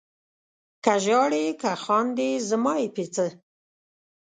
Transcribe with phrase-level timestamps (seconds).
[0.83, 3.25] که ژاړې که خاندې زما یې په څه؟